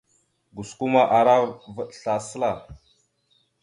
[0.59, 1.35] Osko ma ara
[1.75, 2.51] vaɗ slasəla.